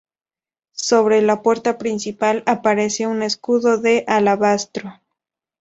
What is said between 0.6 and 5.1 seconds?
Sobre la puerta principal aparece un escudo de alabastro.